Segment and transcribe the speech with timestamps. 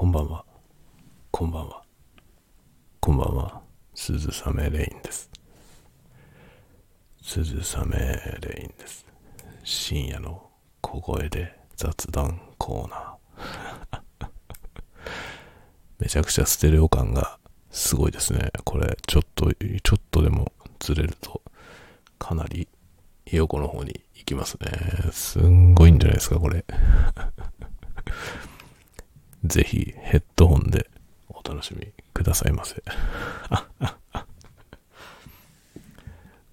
[0.00, 0.46] こんばんは。
[1.30, 1.82] こんばんは。
[3.00, 3.60] こんばんは。
[3.94, 5.30] 鈴雨レインです。
[7.20, 9.04] 鈴雨レインです。
[9.62, 10.48] 深夜の
[10.80, 14.30] 小声で雑談コーナー。
[16.00, 17.38] めちゃくちゃステレオ感が
[17.70, 18.52] すごいですね。
[18.64, 21.42] これ、ちょっと、ちょっとでもずれると、
[22.18, 22.68] かなり
[23.26, 25.12] 横の方に行きますね。
[25.12, 26.64] すんごいんじゃないですか、これ。
[29.44, 30.88] ぜひヘッドホンで
[31.28, 32.82] お楽しみくださいませ。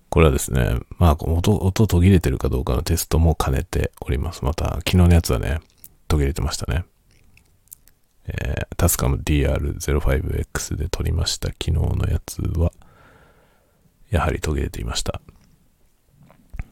[0.09, 4.43] これはですね、まあ音、音途切れてるかどうかのテストも兼ねております。
[4.45, 5.59] また、昨日のやつはね、
[6.07, 6.85] 途切れてましたね。
[8.27, 12.71] えー、タスカム DR05X で撮りました昨日のやつは、
[14.09, 15.21] やはり途切れていました。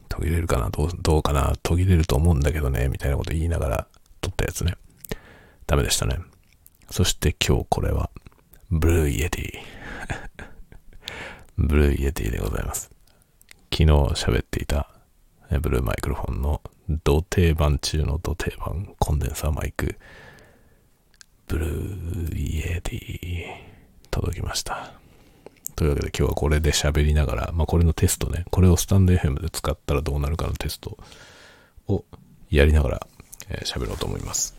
[0.08, 0.70] 途切れるかな？
[0.70, 1.54] どうどうかな？
[1.62, 3.86] 途切れると思うんだけどねみたいなこと言いながら
[4.20, 4.76] 撮ったやつね。
[5.66, 6.18] ダメでしたね。
[6.90, 8.10] そして今日これは、
[8.70, 9.52] Blue Yeti。
[11.58, 12.90] Blue Yeti でございます。
[13.72, 14.88] 昨日喋っていた
[15.60, 19.96] Blue Microphone のど定番中の土定番コンデンサーマイク、
[21.48, 21.66] Blue
[22.30, 23.44] Yeti、
[24.10, 24.92] 届きました。
[25.74, 30.96] というわけで今日はこれで喋りながら、まあこれのテストね、これをスタンド FM で使ったらどうなるかのテスト
[31.88, 32.04] を
[32.50, 33.06] やりながら
[33.48, 34.54] 喋、えー、ろうと思います。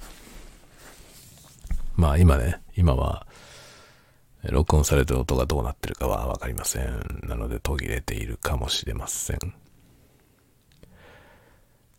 [1.98, 3.26] まあ今ね、今は、
[4.44, 7.22] 録音されてる音がどうなってるかはわかりません。
[7.24, 9.40] なので途切れているかもしれません。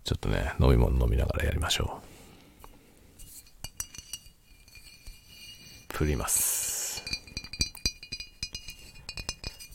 [0.05, 2.08] ちょっとね、飲み物飲みながらやりましょう。
[5.88, 7.02] プリマス。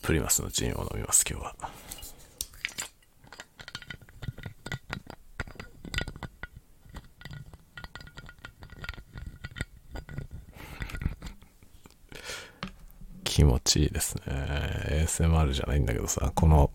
[0.01, 1.82] プリマスのジンを飲みます、今日は。
[13.43, 14.23] 気持ちいいですね。
[15.05, 16.71] ASMR じゃないんだけどさ、この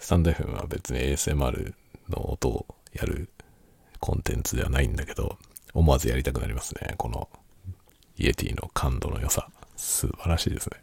[0.00, 1.74] スタンド FM は別に ASMR
[2.08, 3.30] の音をやる
[4.00, 5.38] コンテンツではないんだけど、
[5.72, 6.94] 思わずやりたくなりますね。
[6.98, 7.28] この
[8.18, 9.48] イエティの感度の良さ。
[9.76, 10.82] 素晴らしいですね。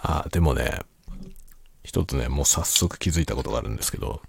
[0.00, 0.80] あ、でもね、
[1.82, 4.20] 一つね、もう早速気づいたことがあるんですけど、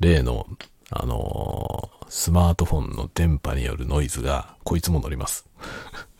[0.00, 0.46] 例の、
[0.90, 5.46] あのー、スマートフォンの電波によるノイズが、こいつも乗ります。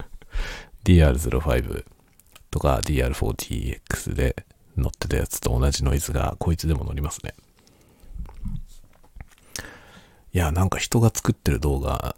[0.85, 1.85] DR05
[2.51, 4.47] とか DR40X で
[4.77, 7.35] 乗ってたやつと同じノイズが、こいつでも乗りますね。
[10.35, 12.17] いや、なんか人が作ってる動画、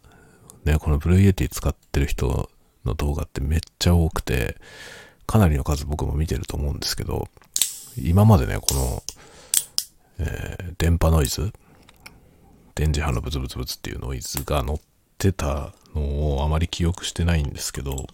[0.64, 2.50] ね、この Blue Yeti 使ってる人
[2.84, 4.56] の動画ってめっちゃ多くて、
[5.26, 7.28] かなりの数僕も見てると思うんですけど、
[7.96, 9.02] 今までね、この、
[10.20, 11.52] えー、電波ノイズ？
[12.74, 14.80] 電磁波のブツブツブツっていうノイズが乗っ
[15.18, 18.06] てたのをあまり記憶してないんですけど、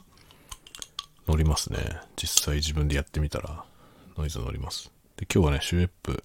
[1.26, 1.78] 乗りますね。
[2.16, 3.64] 実際自分でやってみたら
[4.16, 4.90] ノイズ乗ります。
[5.16, 6.22] で、今日はね、シュエップ、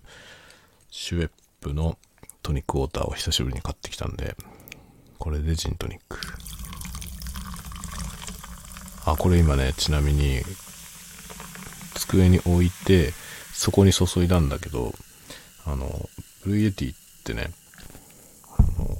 [0.89, 1.97] シュエップの
[2.43, 4.35] トニックウォーターを久しぶりに買ってきたんで、
[5.17, 6.19] これでジントニック。
[9.05, 10.41] あ、これ今ね、ちなみに、
[11.95, 13.13] 机に置いて、
[13.53, 14.93] そこに注いだんだけど、
[15.65, 16.09] あの、
[16.43, 17.51] Blue Yeti ってね、
[18.57, 18.97] あの、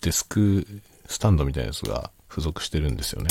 [0.00, 0.66] デスク
[1.06, 3.30] スタンドみたいなやつが付属してるんですよね。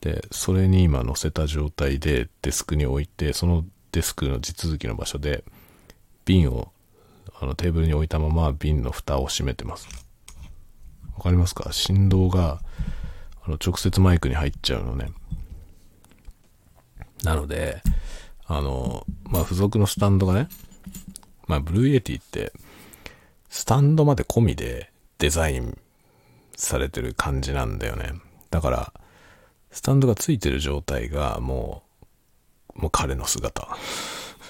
[0.00, 5.44] で、それに今乗せた状態でデスクに置いて、そのデスクの地続きの場所で、
[6.24, 6.72] 瓶を
[7.40, 9.88] あのテーブルに置いたまま瓶の蓋を閉めてます。
[11.16, 11.72] わかりますか？
[11.72, 12.60] 振動が
[13.44, 15.12] あの直接マイクに入っちゃうのね。
[17.22, 17.82] なので、
[18.46, 20.48] あの、まあ、付属のスタンドがね、
[21.46, 22.52] まあ、 Blue Yeti って、
[23.48, 25.78] スタンドまで込みでデザイン
[26.56, 28.12] されてる感じなんだよね。
[28.50, 28.92] だから、
[29.70, 31.82] スタンドがついてる状態がも
[32.76, 33.76] う、もう彼の姿。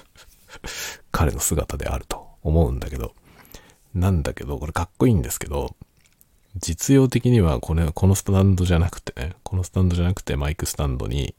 [1.11, 3.13] 彼の姿であると思うんだけど、
[3.93, 5.75] なんだけど、これかっこいいんですけど、
[6.55, 11.35] 実用的にはこれ、このスタンドじゃなくてね、このスタンドじゃなくてマイクスタンドに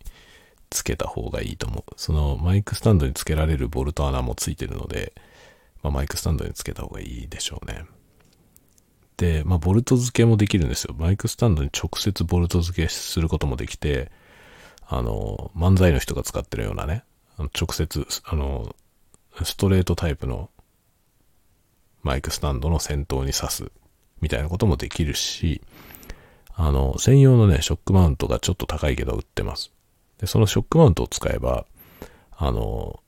[0.74, 1.92] つけた方がいいと思う。
[1.96, 5.14] そのマイクスタンドにつけられるボルト穴もついてるので、
[5.82, 7.84] まあ、マイクスタンドにつけた方がいいでしょうね。
[9.16, 10.94] で、まあ、ボルト付けもできるんですよ。
[10.98, 14.10] マイクスタンドに直接ボルト付けすることもできて、
[14.86, 17.04] あの、漫才の人が使ってるようなね、
[17.38, 18.74] 直接、あの、
[19.42, 20.50] ストレートタイプの
[22.02, 23.70] マイクスタンドの先頭に挿す
[24.20, 25.62] みたいなこともできるし、
[26.56, 29.72] あの、専用のね、ショックマウントがちょっと高いけど売ってます。
[30.18, 31.66] で、そのショックマウントを使えば、
[32.36, 33.00] あの、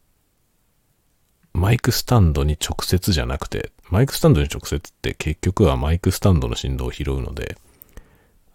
[1.53, 7.57] マイクスタンドに直接じゃなくて、マイクスタンドに直接って結局はマイクスタンドの振動を拾うので、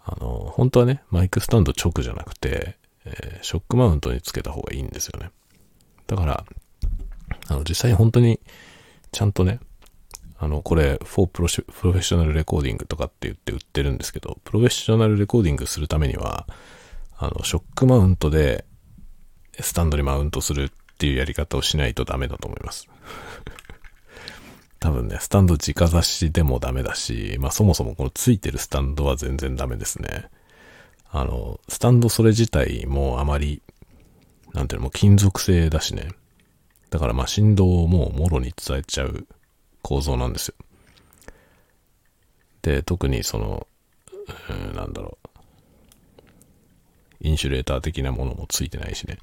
[0.03, 5.31] あの、本当はね、マイクスタンド直じゃなくて、えー、ショックマウントにつけた方がいいんですよね。
[6.07, 6.45] だから、
[7.47, 8.39] あの、実際本当に、
[9.11, 9.59] ちゃんとね、
[10.37, 16.47] あの、これ、 for pro professional recording とかって言って売ってるんですけど、プロフェッショナルレコーディングするためには、
[17.21, 18.65] あの、ショックマウントで、
[19.59, 22.87] スタンドにマウントするっていうやり方をしないとダメだと思います。
[24.79, 30.29] 多分ね、スタンド直差しでもダメだし、まあそもそもこのついてるスタンドは全然ダメですね。
[31.11, 33.61] あの、スタンドそれ自体もあまり、
[34.53, 36.09] なんていうの、もう金属製だしね。
[36.89, 39.27] だからまあ振動をもうもろに伝えちゃう
[39.83, 40.55] 構造なんですよ。
[42.63, 43.67] で、特にその、
[44.49, 45.20] うん、なんだろう。
[47.21, 49.17] インシュレーター的なものもついてないしね。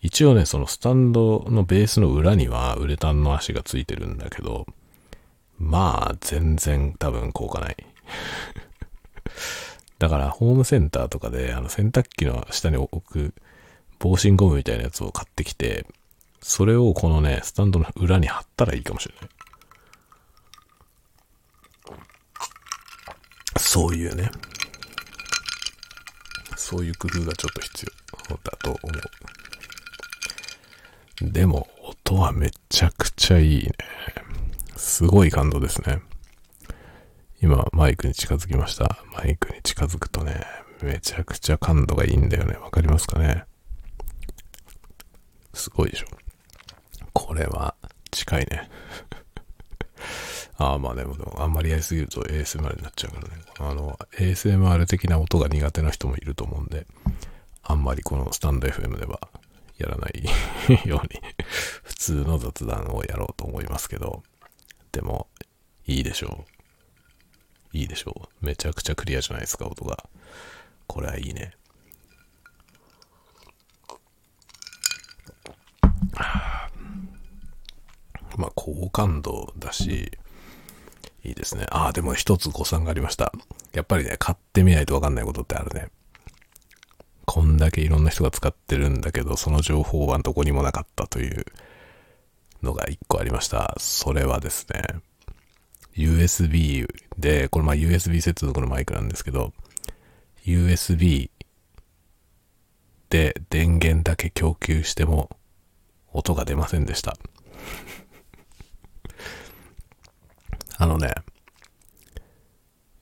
[0.00, 4.66] 一応ね、そのスタンドのベースの裏にはウレタンの足がついてるんだけど、
[5.58, 7.76] まあ、全然多分効果ない。
[9.98, 13.34] だから、ホームセンターとかで、あの、洗濯機の下に置く
[13.98, 15.86] 防振ゴムみたいなやつを買ってきて、
[16.42, 19.30] それをこのね、スタンドの裏に貼ったらいいかもしれない。
[23.56, 24.30] そういうね。
[26.56, 27.86] そういう工夫がちょっと必
[28.30, 28.92] 要だと思
[31.22, 31.30] う。
[31.32, 33.72] でも、音はめちゃくちゃいいね。
[34.76, 36.00] すごい感動ですね。
[37.40, 38.98] 今、マイクに近づきました。
[39.12, 40.44] マイクに近づくとね、
[40.82, 42.56] めちゃくちゃ感度がいいんだよね。
[42.56, 43.44] わかりますかね？
[45.52, 46.06] すごいでしょ。
[47.12, 47.74] これは、
[48.10, 48.68] 近いね。
[50.56, 53.42] ああ、まあでも、でもあんまりやりすぎると ASMR になっちゃうからね。
[53.58, 56.86] あの、ASMR 的な音が苦手な人もいると思うんで、
[57.62, 59.20] あんまりこのスタンド FM では
[59.78, 60.24] やらない
[60.86, 61.20] ように
[61.82, 64.22] 普通の雑談をやろうと思いますけど、
[64.92, 65.28] でも、
[65.86, 67.76] いいでしょう。
[67.76, 68.46] いいでしょう。
[68.46, 70.08] めちゃくちゃクリアじゃないですか、音が。
[70.86, 71.56] これはいいね。
[78.36, 80.12] まあ、高感度だし、
[81.24, 81.66] いいですね。
[81.70, 83.32] ああ、でも一つ誤算がありました。
[83.72, 85.88] やっぱりね、買ってみないとわかんないことってあるね。
[87.24, 91.46] こんだけいろんな人が使ってるんだけど、その情報はどこにもなかったという
[92.62, 93.74] のが一個ありました。
[93.78, 94.82] それはですね、
[95.96, 96.86] USB
[97.18, 99.52] で、これまあ USB 接続のマイクなんですけど、
[100.44, 101.30] USB
[103.08, 105.30] で電源だけ供給しても
[106.12, 107.16] 音が出ませんでした。
[110.84, 111.14] あのね、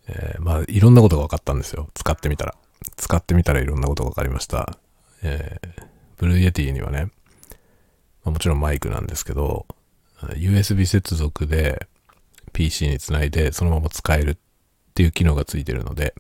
[0.06, 1.90] えー、まあいろんなことが分かったんですよ。
[1.94, 2.55] 使ってみたら。
[2.96, 4.79] 使ってみたらいろんなことが分かりました。
[5.25, 5.82] えー、
[6.16, 7.11] Blue Yeti にはね、
[8.25, 9.67] まあ、もちろんマイクなんですけど、
[10.37, 11.88] USB 接続で
[12.52, 14.37] PC につないでそのまま使えるっ
[14.94, 16.14] ていう機能がついてるので、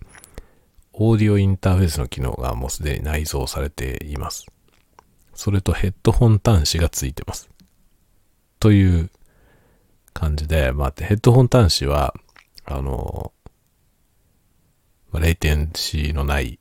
[0.92, 4.46] オーディオインターフェースの機能がもうすでに内蔵されています。
[5.34, 7.48] それとヘッドホン端子がついてます。
[8.58, 9.10] という
[10.12, 12.14] 感じで、まあ、ヘッドホン端子は、
[12.64, 13.32] あの、
[15.10, 16.58] まあレイテンシーのない、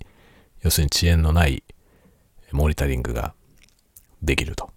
[0.62, 1.64] 要するに遅延のない
[2.52, 3.34] モニタリングが
[4.22, 4.72] できると。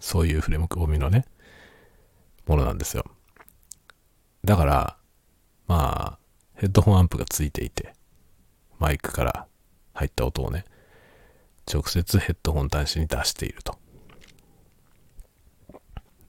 [0.00, 1.26] そういうフレーム込みのね、
[2.46, 3.04] ものなんですよ。
[4.44, 4.96] だから、
[5.66, 6.18] まあ、
[6.54, 7.94] ヘッドホンアンプがついていて、
[8.78, 9.46] マイクから
[9.92, 10.64] 入った音をね、
[11.72, 13.78] 直接ヘッドホン端子に出していると。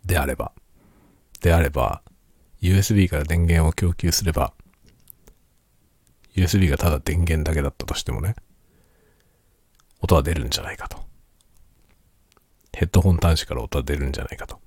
[0.06, 0.52] であれば、
[1.42, 2.02] であれば、
[2.62, 4.54] USB から電源を供給すれば、
[6.36, 8.36] USB がただ電源だけだったとしてもね、
[10.02, 11.00] 音は出るんじゃないかと。
[12.74, 14.60] ヘッドホン端子から音は出るんじゃないかと。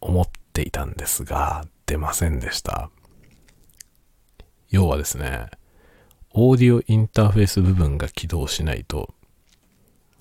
[0.00, 2.90] 思っていたんですが、出ませんでした。
[4.70, 5.46] 要はですね、
[6.32, 9.14] オーディオインターフェース部分が起動しないと、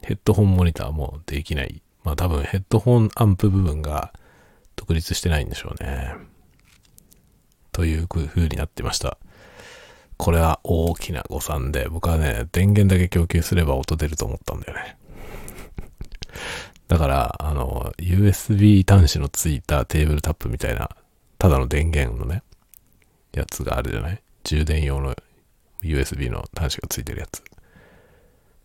[0.02, 1.82] ヘッドホンモニターもできない。
[2.04, 4.14] まあ多分ヘッドホンアンプ部分が
[4.76, 6.14] 独立してないんでしょうね。
[7.72, 9.18] という風になってました。
[10.18, 14.98] これは大きな誤算で、僕はね、電源だけ供給すれば音出ると思ったんだよね。
[16.88, 20.90] だから、あの、USB 端子のついたテーブルタップみたいな、
[21.40, 22.44] ただの電源のね、
[23.34, 24.22] やつがあるじゃない？
[24.44, 25.16] 充電用の
[25.82, 27.44] USB の端子がついてるやつ。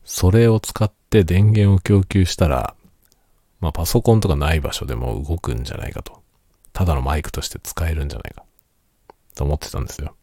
[0.05, 2.75] それを使って電源を供給したら、
[3.61, 6.23] まあパソコンとかない場所でも動くんじゃないかと。
[6.73, 8.45] ただのマイクとして使えるんじゃないか。
[9.35, 10.15] と思ってたんですよ。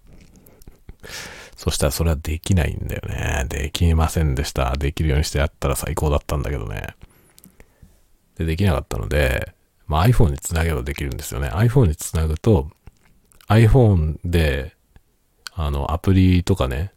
[1.56, 3.46] そしたらそれはできないんだよね。
[3.48, 4.76] できませんでした。
[4.78, 6.96] できるようにしてやったら最高だったんだけどね。
[8.38, 9.54] で、できなかったので、
[9.88, 11.50] まあ、iPhone につなげばできるんですよね。
[11.50, 12.70] iPhone につなぐと、
[13.48, 14.76] iPhone で、
[15.54, 16.94] あの、アプリとかね、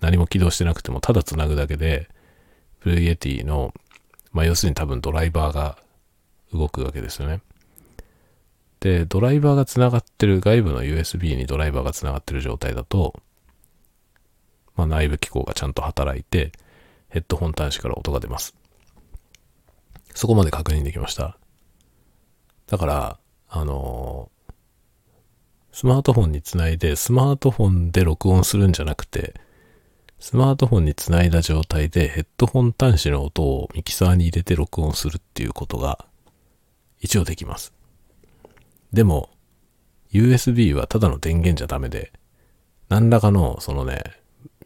[0.00, 2.08] 何も起動してなくても、ただつなぐだけで、
[2.80, 3.74] Blue Yeti の、
[4.32, 5.78] まあ、要するに多分ドライバーが
[6.52, 7.40] 動くわけですよね。
[8.80, 13.14] で、ドライバーがつながってる、外部の USB にドライバーがつながってる状態だと、
[14.76, 16.52] まあ、内部機構がちゃんと働いて、
[17.08, 18.54] ヘッドホン端子から音が出ます。
[20.14, 21.36] そこまで確認できました。
[22.68, 23.18] だから、
[23.48, 24.52] あのー、
[25.72, 29.34] スマートフォンにつないで、スマートフォンで録音するんじゃなくて、
[30.20, 36.04] スマートフォンにつないだ状態でヘッドホン端子の音をミキサーに入れて録音するっていうことが
[37.00, 37.72] 一応できます。
[38.92, 39.30] でも、
[40.12, 42.12] USB はただの電源じゃダメで、
[42.88, 44.02] 何らかのそのね、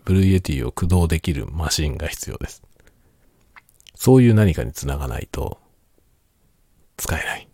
[0.04, 2.62] Blue Yeti を駆動できるマシンが必要です。
[3.94, 5.59] そういう何かにつながないと、
[6.97, 7.49] 使えない。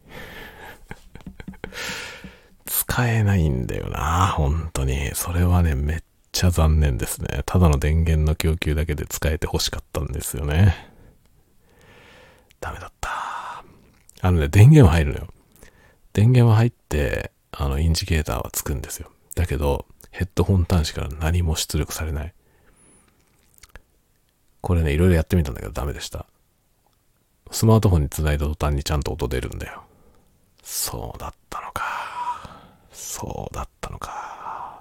[2.66, 5.10] 使えないんだよな、本当に。
[5.14, 6.02] それはね、めっ
[6.38, 7.42] ちゃ残念ですね。
[7.46, 10.88] ただの電源の供給だけで使えて欲しかったんですよね。
[12.60, 13.10] ダメだった。
[14.20, 15.26] あのね、電源は入るのよ。
[16.12, 19.10] 電源は入って、あの、インジケーターはつくんですよ。
[19.34, 22.32] だけど、ヘッドホン端子から何も出力されない。
[24.60, 26.26] これね、いろいろやってみたんだけどダメでした。
[27.50, 29.82] スマートフォンに繋いだ途端にちゃんと音出るんだよ。
[30.62, 31.82] そうだったのか。
[32.92, 34.80] そうだったのか。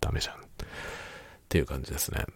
[0.00, 0.39] ダメじゃん。
[1.50, 2.26] っていう感じですね。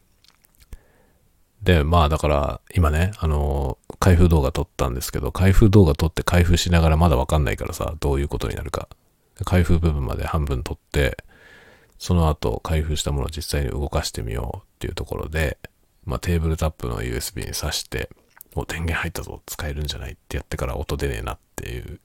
[1.63, 8.89] で、まあだから、今ね、あの、開封動画撮ったんですけど、開封動画撮って開封しながらまだわかんないからさ、どういうことになるか。
[9.45, 11.17] 開封部分まで半分撮って、
[11.97, 15.59] その後開封したものを実際に動かしてみようっていうところで、
[16.05, 18.11] まあテーブルタップの USB に挿して、
[18.57, 22.01] もう電源入ったぞ、使えるんじゃないってやってから音出ねえなっていう、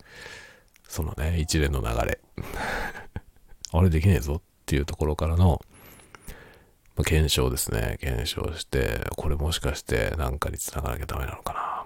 [0.88, 2.20] そのね、一連の流れ。
[3.74, 5.62] あれできねえぞっていうところからの、
[7.00, 7.98] まあ、検証ですね。
[8.02, 11.86] 検証して、これもしかしてなんかに繋がなきゃダメなのかな。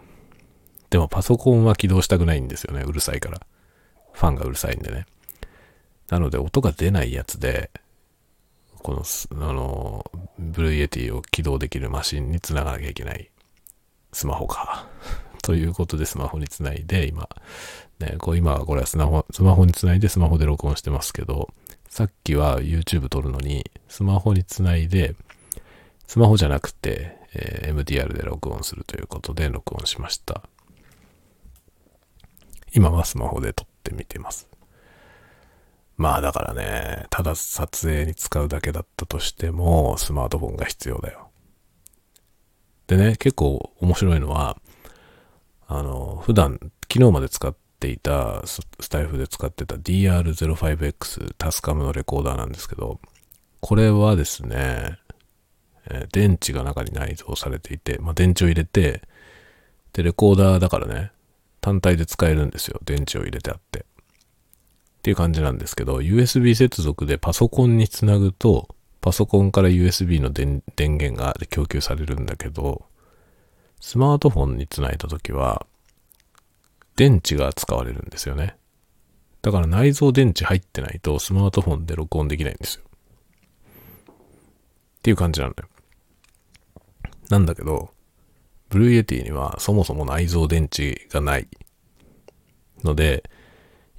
[0.89, 2.81] でもパソコンは起動したくないんですよね。
[2.81, 3.39] うるさいから。
[4.11, 5.05] ファンがうるさいんでね。
[6.09, 7.69] なので音が出ないやつで、
[8.81, 10.03] この、あの、
[10.39, 13.29] Blue Yeti を起動できるマシンに繋がなきゃいけない。
[14.13, 14.87] スマホか。
[15.43, 17.29] ということでスマホにつないで、今、
[17.99, 21.53] ね、こう今はこれはスマホ、スマホにつないでスマホで録音してますけど、
[21.93, 25.15] さっきは YouTube 撮るのに、スマホにつないで、
[26.07, 30.41] スマホじゃなくて、えー、MDR で録音するということで録音しました。
[32.73, 34.49] 今はスマホで撮ってみてます。
[35.95, 41.29] まあだからね、ただ撮影に使うだけだったとしても、スマートフォンが必要だよ。
[42.87, 44.57] でね、結構面白いのは、
[45.67, 46.57] あの、普段、
[46.91, 53.01] 昨日まで使っていた、スタイフで使ってた DR05X タスカムのレコーダーなんですけど、
[53.59, 54.97] これはですね、
[55.89, 59.01] え、電池が中に内蔵されていて、まあ、電池を入れて、
[59.91, 61.11] で、レコーダーだからね、
[61.59, 62.79] 単体で使えるんですよ。
[62.85, 63.79] 電池を入れてあって。
[63.79, 63.83] っ
[65.03, 72.85] ていう感じなんですけど、USB 接続でパソコンにつなぐと、パソコンから USB の電源が供給されるんだけど、
[73.81, 75.65] スマートフォンにつないだときは、
[76.95, 78.55] 電池が使われるんですよね。
[79.41, 82.83] だから内蔵電池入ってないとスマートフォンで録音できないんですよ。
[84.09, 84.15] っ
[85.01, 85.69] ていう感じなんだよ。
[87.29, 87.91] なんだけど、
[88.69, 91.47] Blue Yeti にはそもそも内蔵電池がない
[92.83, 93.29] ので、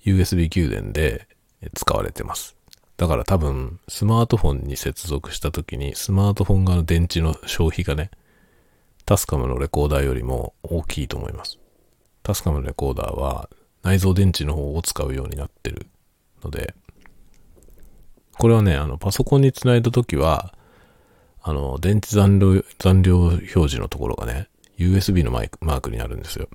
[0.04, 1.28] USB 給電で
[1.74, 2.56] 使われてます。
[2.96, 8.10] だから多分、スマートフォンに接続した時に、スマートフォン側の電池の消費がね、
[9.04, 11.58] TASCAM のレコーダーよりも大きいと思います。
[12.24, 13.48] TASCAM のレコーダーは
[13.82, 15.86] 内蔵電池の方を使うようになってる
[16.42, 16.74] ので、
[18.38, 20.54] これはね、あの、パソコンにつないだときは、
[21.42, 26.48] あの、電池残量、残量表示のところがね、USB のマイクマークになるんですよ。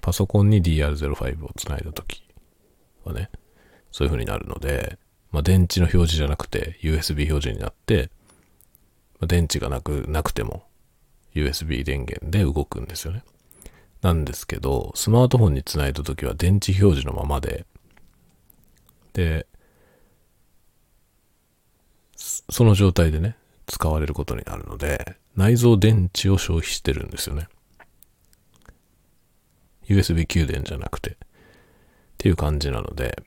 [0.00, 2.22] パソコンに DR05 をつないだとき
[3.04, 3.30] はね、
[3.90, 4.96] そういう風になるので、
[5.32, 8.10] まあ、電池の表示じゃなくて USB 表示になって、
[9.18, 10.62] まあ、電池がなく、なくても
[11.34, 13.24] USB 電源で動くんですよね。
[14.02, 17.64] なんですけど、スマートフォンにつないだときは電池表示のままで、
[19.12, 19.46] で、
[22.16, 27.48] その状態でね、使われることになるので、内蔵電池を消費してるんですよね。
[29.88, 31.10] USB 給電じゃなくて。
[31.10, 31.16] っ
[32.18, 33.22] ていう感じなので、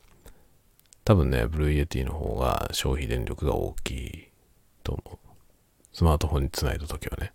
[1.03, 4.27] 多分ね、 Blue Yeti の方が消費電力が大きい
[4.83, 5.27] と思う。
[5.93, 7.31] スマートフォンにつないだときはね。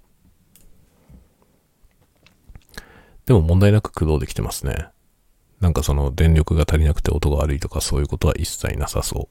[3.30, 4.88] でも問題なく駆動できてますね。
[5.60, 9.28] なんかその電力が足りなくて音が悪いとかそういうことは一切なさそ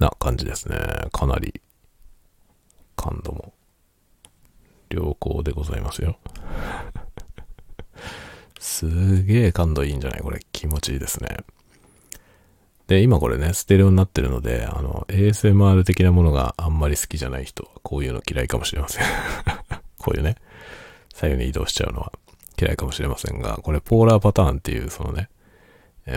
[0.00, 0.76] うな感じですね。
[1.12, 1.60] かなり
[2.96, 3.52] 感度も
[4.90, 6.18] 良好でございますよ。
[8.58, 10.20] すげえ感度いいんじゃない？
[10.20, 11.36] これ気持ちいいですね。
[12.88, 19.04] で、今これね、ステレオになってるので、あの、ASMR 的なものがあんまり好きじゃない人は、こういうの嫌いかもしれません。
[19.98, 20.34] こういうね、
[21.14, 22.12] 左右に移動しちゃうのは
[22.60, 25.28] 嫌いかもしれませんが、これポーラーパターンっていう、そのね、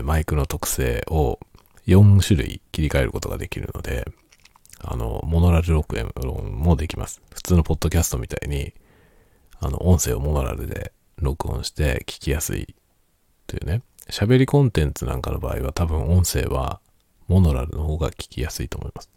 [0.04, 1.40] マイクの特性を
[1.88, 4.06] 4種類切り替えることができるので、
[4.80, 7.22] あの、モノラル録音もできます。
[7.34, 8.74] 普通のポッドキャストみたいに、
[9.60, 12.76] あの、音声をモノラルで録音して聞きやすい
[13.48, 13.84] というね。
[14.10, 16.82] 喋りコンテンツなんかの場合は多分音声は
[17.28, 19.10] モノラルの方が聞きやすいと思います。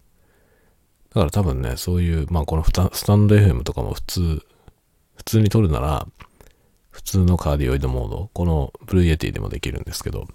[1.10, 4.46] だから多分ね、そういう、まあこのスタンド FM とかも普通、
[5.16, 6.06] 普通に撮るなら、
[6.94, 10.28] 普通のカーディオイドモード、この Blue Yeti でもできるんですけど、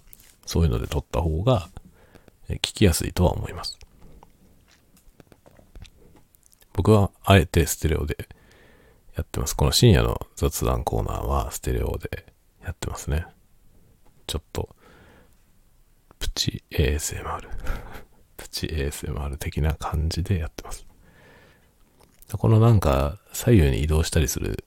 [0.45, 1.69] そういうので撮った方が
[2.49, 3.79] 聞きやすいとは思います。
[6.73, 8.27] 僕はあえてステレオで
[9.15, 9.55] やってます。
[9.55, 12.25] この深夜の雑談コーナーはステレオで
[12.61, 13.25] やってますね。
[14.27, 14.75] ちょっと、
[16.19, 17.47] プチ ASMR
[18.35, 20.85] プチ ASMR 的な感じでやってます。
[22.33, 24.65] このなんか左右に移動したりする、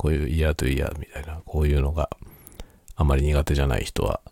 [0.00, 2.08] こういうイヤーとイヤーみたいな、こういうのが
[2.96, 4.22] あまり苦手じゃない人は、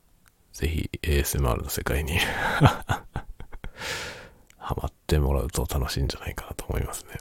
[0.54, 2.16] ぜひ ASMR の世界に
[4.56, 7.18] ハマってもらうと楽しいんじゃないかなと思いますね。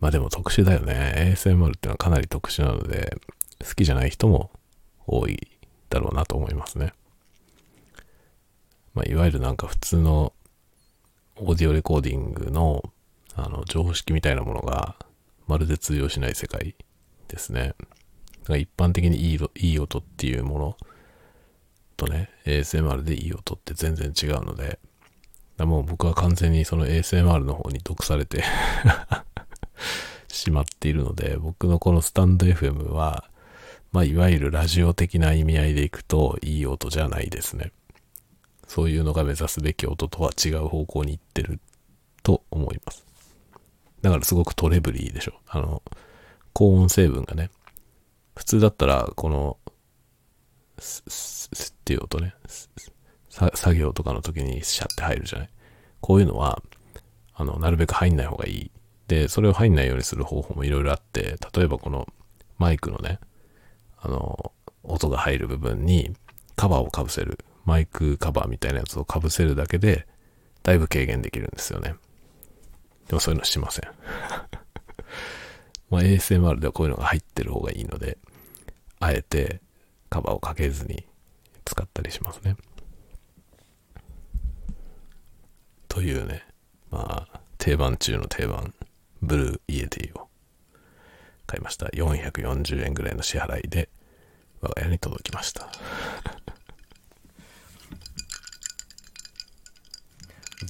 [0.00, 1.34] まあでも特殊だよね。
[1.36, 3.18] ASMR ってのはかなり特殊なので、
[3.62, 4.50] 好きじゃない人も
[5.06, 5.46] 多い
[5.90, 6.94] だろうなと思いますね。
[8.94, 10.32] まあ、いわゆるなんか普通の
[11.36, 12.82] オーディオレコーディングの
[13.34, 14.96] あの常識みたいなものが
[15.46, 16.74] まるで通用しない世界
[17.28, 17.74] ですね。
[18.48, 20.76] 一般的にいいいい音っていうもの
[21.96, 24.78] とね、ASMR でいい音って全然違うので、
[25.58, 28.42] もう僕は完全にその ASMR の方に毒されて
[30.28, 33.30] しまっているので、僕のこのスタンド FM は、
[33.92, 37.72] まあ、いわゆるラジオ的な意味合いでいくと、いい音じゃないですね。
[38.66, 41.60] そういうのが目指すべき音とは違う方向に行ってる
[42.22, 43.11] と思います。
[44.02, 45.34] だからすごくトレブリーでしょ。
[45.48, 45.82] あの、
[46.52, 47.50] 高音成分がね、
[48.34, 49.58] 普通だったら、この、
[50.78, 52.34] ススっていう音ね、
[53.28, 55.50] 作業とかの時にシャって入るじゃない。
[56.00, 56.60] こういうのは、
[57.34, 58.70] あの、なるべく入んない方がいい。
[59.06, 62.06] で、それを入んないようにする方法もいろいろあって、例えばこの
[62.58, 63.20] マイクのね、
[63.98, 66.14] あの、音が入る部分に
[66.56, 67.38] カバーをかぶせる。
[67.64, 70.06] マイクカバーみたいなやつをかぶせるだけで、
[70.64, 71.94] だいぶ軽減できるんですよね。
[73.08, 73.84] でもそういうのしません。
[75.90, 78.18] まあ、ASMR ではこういうのが入ってる方がいいので、
[79.00, 79.60] あえて
[80.08, 81.06] カバーをかけずに
[81.64, 82.56] 使ったりしますね。
[85.88, 86.46] というね、
[86.90, 88.72] まあ、定番中の定番、
[89.20, 90.28] Blue Yeti を
[91.46, 91.86] 買いました。
[91.88, 93.90] 440円ぐらいの支払いで
[94.62, 95.68] 我が家に届きました。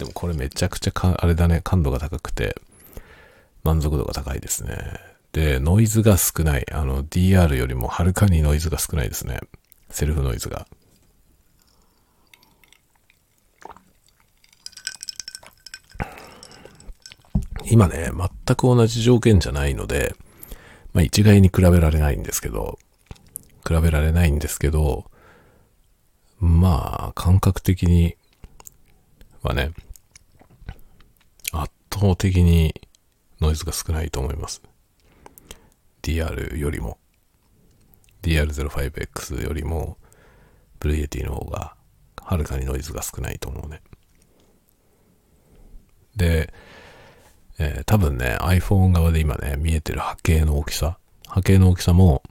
[0.03, 2.57] でもこれめちゃくちゃか、あれだね、感度が高くて、
[3.63, 4.77] 満足度が高いですね。
[5.31, 6.67] で、ノイズが少ない。
[6.73, 9.39] あの、DR よりもはるかにノイズが少ないですね。
[9.91, 10.67] セルフノイズが。
[17.71, 20.17] 今ね、全く同じ条件じゃないので、
[20.95, 22.81] まあ一概に比べられないんですけど、
[23.65, 25.09] 比べられないんですけど、
[26.41, 28.17] まあ、感覚的に
[29.43, 29.73] はね、
[31.93, 32.81] 倒的に
[33.41, 34.63] ノイズが少ないと思います。
[36.03, 36.99] DR よりも、
[38.23, 39.99] DR05X よりも、
[40.81, 41.77] Blue Yeti の方が、
[42.21, 43.83] はるかにノイズが少ないと思うね。
[46.17, 46.53] で、
[47.59, 52.23] えー、多分ね、iPhone 側で今ね、見えてる波形の大きさ、波形の大きさも、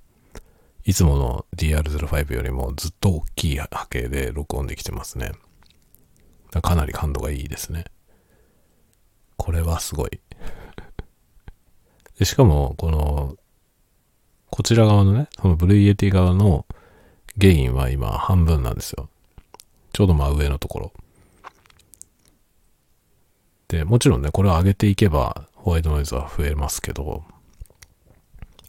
[0.83, 5.31] いつもの DR05 よりもずっと大きい波形で録音できてますね。
[6.61, 7.85] かなり感度がいいですね。
[9.41, 10.19] これはすごい。
[12.23, 13.35] しかも、この、
[14.51, 16.67] こちら側のね、その Blue Yeti 側の
[17.37, 19.09] ゲインは今半分なんですよ。
[19.93, 20.93] ちょうど真上のところ。
[23.67, 27.23] で、もちろんね、これを上げていけばホワイトノイズは増えますけど、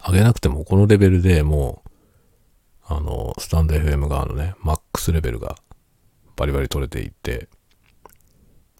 [0.07, 5.55] 上げなくてもこのレベルでもう、あの、 stand.fm 側のね、マックスレベルが
[6.35, 7.51] バリバリ取れていって、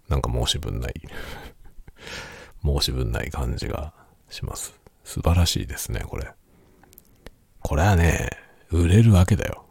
[0.09, 0.95] なんか申し分ない
[2.65, 3.93] 申し分ない感じが
[4.31, 4.75] します。
[5.05, 6.33] 素晴らしいですね、これ。
[7.61, 8.31] これはね、
[8.71, 9.65] 売れるわけだよ。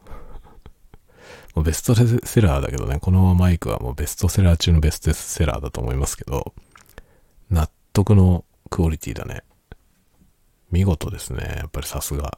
[1.55, 2.03] もうベストセ
[2.41, 6.53] ラーだけどね、このマイクはもうベストセラー中のベストセラーだと思いますけど、
[7.49, 9.43] 納得のクオリティだね。
[10.71, 11.55] 見事ですね。
[11.57, 12.37] やっぱりさすが。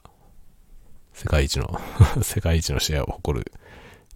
[1.13, 1.79] 世界一の
[2.23, 3.51] 世界一のシェアを誇る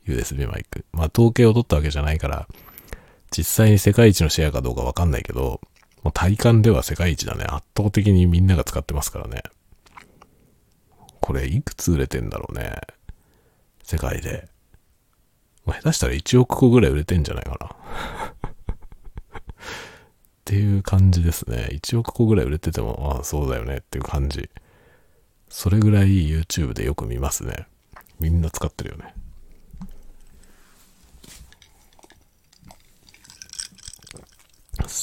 [0.07, 0.85] USB マイク。
[0.91, 2.47] まあ統計を取ったわけじゃないから、
[3.29, 5.61] 実際に世界一のシェアかどうかわかんないけど、
[6.03, 7.43] もう体感では世界一だね。
[7.43, 9.43] 圧倒的にみんなが使ってますからね。
[11.19, 12.79] これいくつ売れてんだろうね。
[13.83, 14.47] 世界で。
[15.65, 17.67] 下手したら1億個ぐらい売れてんじゃないかな。
[19.35, 19.39] っ
[20.45, 21.69] ていう感じですね。
[21.73, 24.49] 1億個ぐらい売れてても、ああ、そうだよねっていう感じ。
[25.49, 27.67] それぐらい YouTube でよく見ますね。
[28.19, 29.13] みんな使ってるよね。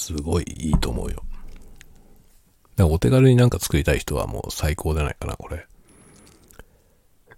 [0.05, 1.17] すごいいいと思うよ。
[2.77, 5.67] だからお手軽になんか作りたい人はもう最高じゃないかな、これ。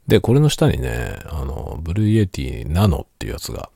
[0.09, 3.71] で、これの下にね、あの、ブルーイエティナノっていうやつが、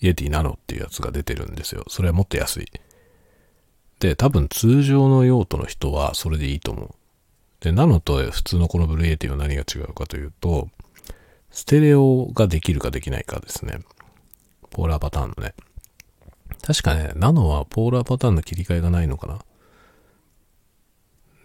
[0.00, 1.84] イエティナノっていうやつが出てるんですよ。
[1.88, 2.66] それはもっと安い。
[4.00, 6.94] で、多分通常の用途の人はそれでいいと思う。
[7.60, 10.68] で、ナノと普通のこの Blue Yeti は何が違うかというと、
[11.50, 13.80] ステレオができるかできないかですね。
[14.70, 15.54] ポーラーパターンのね。
[16.68, 19.38] 確かね、ナノはポーラーパターンの切り替えがないのかな？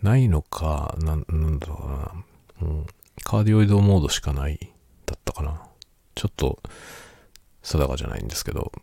[0.02, 1.80] ないのか、な、なんだろ
[2.62, 2.68] うな。
[2.68, 2.86] うん。
[3.24, 4.60] カーディオイドモードしかない
[5.06, 5.62] だったかな。
[6.14, 6.60] ちょっと
[7.62, 8.74] 定かじゃないんですけど。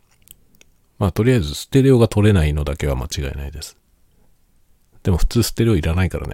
[0.97, 3.77] まあとりあえずステレオが取れないのだけは間違いないです。
[5.03, 6.33] でも普通ステレオいらないからね。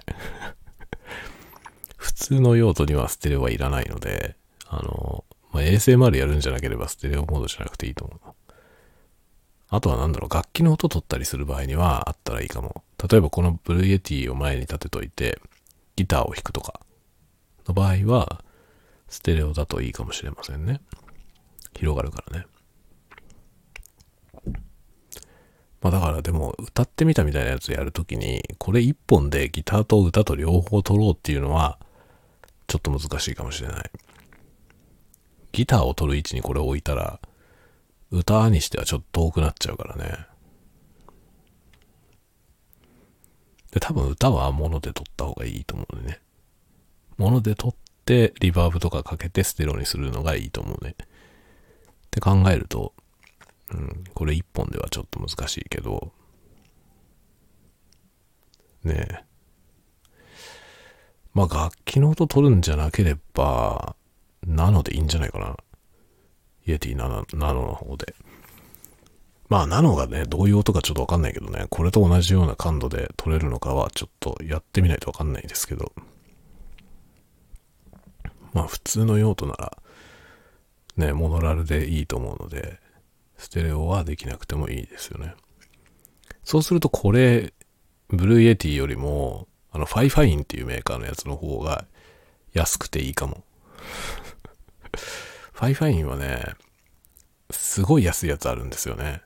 [1.98, 4.36] 普通の用途にはステレオはいらないので、
[4.68, 8.37] あの、まあ、ASMR やるんじゃなければステレオモードじゃなくていいと思う。
[9.70, 12.82] あとはなんだろう、楽器の音取ったりする場合にはあったらいいかも。
[13.10, 15.40] 例えばこのブルーエティを前に立てといて、
[15.96, 16.80] ギターを弾くとか。
[17.66, 18.44] の場合は、
[19.08, 20.80] ステレオだといいかもしれませんね。
[21.74, 22.46] 広がるからね。
[25.80, 31.78] まあだからでも歌ってみたみたいなやつやるときに、これ一本でギターと歌と両方取ろうっていうのは、
[32.66, 33.90] ちょっと難しいかもしれない。
[35.52, 37.20] ギターを取る位置にこれを置いたら、
[38.10, 40.26] 歌にしてはちょっと遠くなっちゃうからね。
[43.70, 46.20] で、多分歌は物で撮った方がいいと思うね。
[47.18, 50.94] もので撮って、リバーブとかかけてステロにするのがいいと思うね。
[50.98, 51.04] っ
[52.10, 52.94] て考えると、
[53.70, 56.12] うん、これ一本ではちょっと難しいけど、
[58.84, 59.24] ねえ。
[61.34, 63.94] まあ楽器の音取るんじゃなければ、
[64.46, 65.56] ナノでいいんじゃないかな。
[66.68, 68.14] イエティナノナノの方で。
[69.48, 75.92] まあ、ナノがね、どういう音かちょっとわかんないけどね、これと同じような感度で取れるのかはちょっとやってみないとわかんないですけど。
[78.52, 79.78] まあ普通の用途なら、
[80.98, 82.78] ね、モノラルでいいと思うので、
[83.38, 85.34] ステレオはできなくてもいいですよね。
[86.44, 87.54] そうするとこれ、
[88.08, 91.86] Blue Yeti よりも、あの、 FIFINE っていうメーカーのやつの方が
[92.52, 93.44] 安くていいかも。
[95.58, 96.54] FIFINE はね、
[97.50, 99.22] すごい安いやつあるんですよね。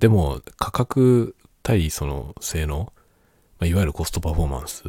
[0.00, 2.92] でも、価格対その性能、
[3.60, 4.82] まあ、いわゆるコストパフォーマンス。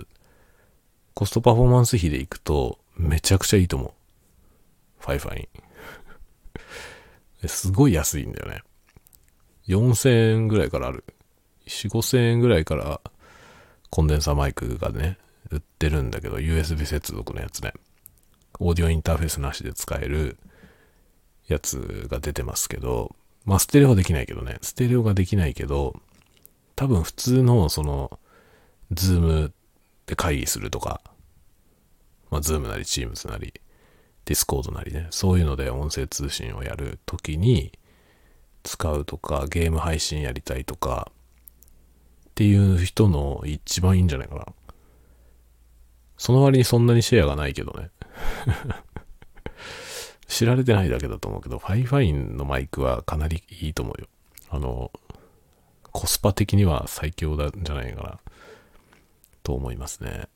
[1.14, 3.92] コストパフォーマンス比でいくと、めちゃくちゃいいと思う。
[5.02, 7.46] FIFINE。
[7.48, 8.64] すごい安いんだよね。
[9.68, 11.04] 4000円ぐらいからある。
[11.68, 13.02] 4、5000円ぐらいから
[13.92, 15.20] コンデンサーマイクがね、
[15.52, 17.72] 売ってるんだけど、USB 接続のやつね。
[18.58, 20.40] オーディオインターフェースなしで使える
[21.52, 24.58] やつが出てますけど、まあステレオはできないけどね。
[24.62, 26.00] ステレオができないけど、
[26.76, 28.20] 多分普通のその、
[28.92, 29.54] Zoom
[30.06, 31.02] で会議するとか、
[32.30, 33.54] まあ、 Zoom なり、 Teams なり、
[34.26, 37.72] Discord なりね、そういうので音声通信をやるときに
[38.64, 41.12] 使うとか、ゲーム配信やりたいとか、
[42.30, 44.46] っていう人の一番いいんじゃないかな。
[46.18, 47.90] その割にそんなにシェアがないけどね。
[50.32, 54.08] 知られてないだけだと思うけど、 FIFINE のマイクはかなりいいと思うよ。
[54.50, 54.92] あの、
[55.92, 58.20] コスパ的には最強なんじゃないかな、
[59.44, 60.30] と思いますね。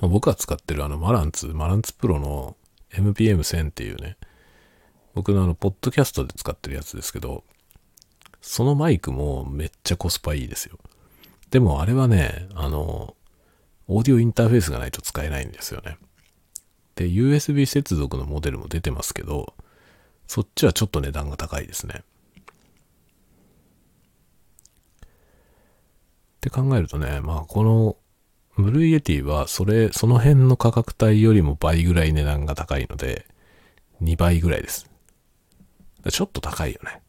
[0.00, 2.56] まあ、僕が使ってるあの Marantz、Marantz Pro の
[2.92, 4.16] MPM1000 っていうね、
[5.12, 7.44] 僕のあの、ポッドキャストで使ってるやつですけど、
[8.40, 10.78] そのマイクもめっちゃコスパいいですよ。
[11.50, 13.16] でもあれはね、あの、
[13.86, 15.98] オーディオインターフェースがないと使えないんですよね。
[16.96, 19.54] で、USB 接続のモデルも出てますけど、
[20.26, 22.02] そっちはちょっと値段が高いですね。
[25.06, 27.96] って考えるとね、まあこの
[28.56, 33.26] Blue Yeti は、それ、その辺の価格帯よりも倍ぐらい値段が高いので、
[34.02, 34.88] 2倍ぐらいです。
[36.10, 37.02] ちょっと高いよね。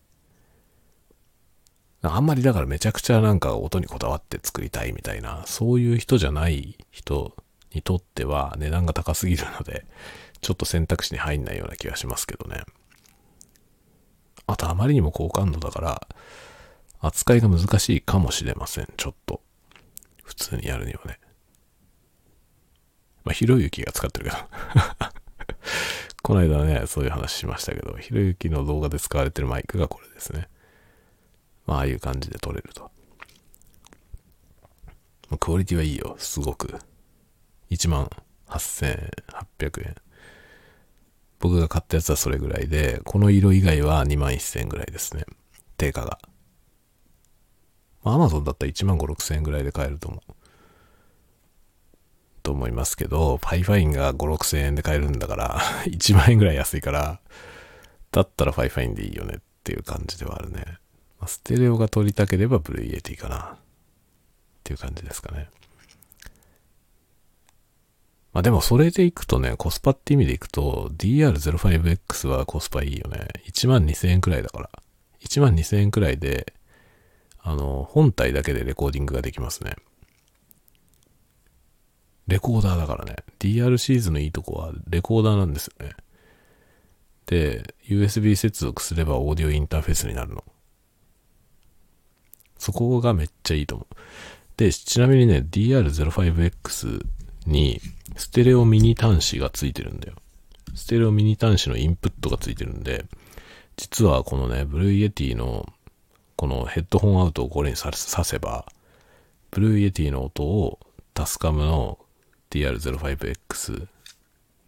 [2.02, 7.34] あんまりだからめちゃくちゃなんか音にこだわって作りたいみたいな、そういう人じゃない人
[7.78, 9.86] にとっては値段が高すぎるので、
[10.42, 12.64] ちょっと選択肢に入んないような気がしますけどね。
[14.48, 16.08] あとあまりにも高感度だから、
[17.00, 18.88] 扱いが難しいかもしれません。
[18.98, 19.42] ちょっと。
[20.24, 21.20] 普通にやるにはね。
[23.24, 24.38] まあ、ひろゆきが使ってるけど。
[26.24, 30.50] この間ね、そういう話しましたけど、ひろゆきの動画で使われてるマイクがこれですね。
[31.66, 32.92] まあ、ああいう感じで撮れると。
[35.40, 36.80] クオリティはいいよ、すごく。
[37.70, 38.10] 1万
[38.48, 39.96] 8800円。
[41.40, 45.26] 僕が買ったやつはそれぐらいで、この色以外は2万1000円ぐらいですね。
[45.78, 46.20] 定価が。
[48.04, 50.34] まあ、アマゾンだったら1万5、6000円ぐらいで買えると思う。
[52.42, 57.20] と思いますけど、パイファインが5、6000円で買えるんだから、 1万円ぐらい安いから、
[58.12, 60.64] だったら FIFINE でいいよねっていう感じではあるね。
[61.20, 63.38] まあ、ステレオが撮りたければ Blue Yeti かな。
[63.40, 63.58] っ
[64.64, 65.50] ていう感じですかね。
[68.38, 73.30] まあでもそれでいくとね、コスパって意味でいくと、DR05X はコスパいいよね。
[73.48, 74.70] 1万2000円くらいだから。
[75.22, 76.54] 1万2000円くらいで、
[77.42, 79.74] あの、本体だけでレコーディングができますね。
[82.28, 83.16] レコーダーだからね。
[83.40, 85.96] DR シーズのいいとこはレコーダーなんですよね。
[87.26, 90.44] で、USB 接続すればオーディオインターフェースになるの。
[92.60, 93.96] そこがめっちゃいいと思う。
[94.58, 97.17] で、ちなみにね、DR05X
[97.48, 97.82] に
[98.16, 100.16] ステレオミニ端子がついてるんだよ。
[100.76, 103.06] ステレオミニ端子のインプットがついてるんで、
[103.78, 105.72] 実はこのね、 Blue Yeti の
[106.36, 108.66] このヘッドホンアウトをこれにさせば、
[109.50, 110.80] Blue Yeti の音を
[111.14, 111.98] TASCAM の
[112.52, 113.88] DR05X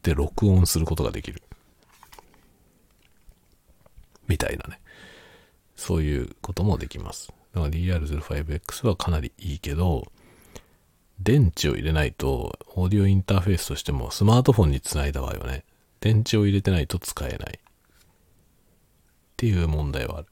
[0.02, 1.44] で録音することができる。
[4.28, 4.80] みたいなね。
[5.76, 7.32] そういうこともできます。
[7.54, 10.12] だから DR05X はかなりいいけど、
[11.22, 15.66] 電池を入れないと、オーディオインターフェースとしてもスマートフォンにつないだ場合はね、
[16.00, 17.60] 電池を入れてないと使えない。
[17.60, 17.62] っ
[19.36, 20.28] ていう問題はある。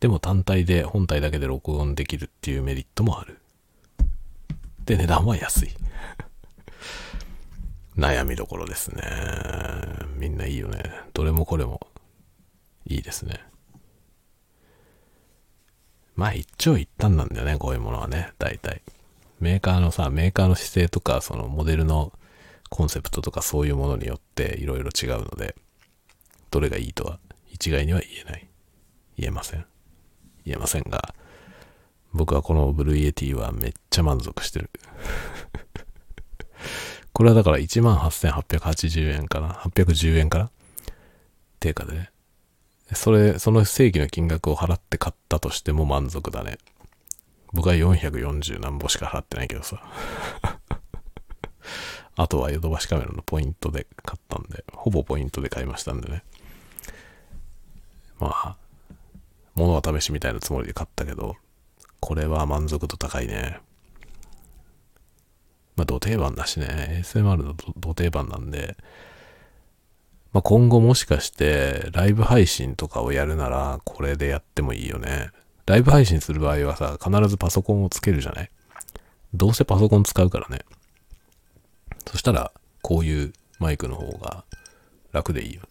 [0.00, 3.38] でも単体で本体だけで録音できるっていうメリットもある。
[4.84, 5.68] で、値段は安い。
[7.96, 9.02] 悩みどころですね。
[10.16, 10.82] みんないいよね。
[11.12, 11.86] どれもこれも
[12.86, 13.40] いいですね。
[16.16, 18.82] まあ一長一短なんだよね、こういうものはね、大体。
[19.40, 22.12] メーカーのさ、メーカーの姿勢とか、そのモデルの
[22.68, 25.56] コンセプトとかそういうものによっていろいろ違うので、
[26.50, 28.48] どれがいいとは一概には言えない。
[29.16, 29.64] 言えません。
[30.44, 31.14] 言えませんが、
[32.12, 34.70] 僕はこの Blue Yeti はめっちゃ満足してる。
[37.12, 40.50] これはだから18,880円かな ?810 円かな
[41.60, 42.10] 定価でね。
[42.94, 46.58] それ、その正規の金額を払って買ったとしても満足だね。
[47.52, 49.82] 僕は440何ぼしか払ってないけどさ。
[52.16, 56.22] あとはヨドバシカメラのポイントで買ったんで、ほぼポイントで買いましたんでね。
[58.18, 58.56] まあ、
[59.54, 61.36] 物は試しみたいなつもりで買ったけど、
[62.00, 63.60] これは満足度高いね。
[65.76, 67.00] まあ、土定番だしね。
[67.02, 68.76] SMR の土定番なんで、
[70.32, 75.30] まあ、今後もしかしてライブ配信とかをやるならこれでやってもいいよね。
[75.70, 78.50] ライブ配信する場合はさ、必ずパソコンをつけるじゃない？
[79.34, 80.64] どうせパソコン使うからね。
[82.08, 82.50] そしたら、
[82.82, 84.44] こういうマイクの方が
[85.12, 85.62] 楽でいいよ。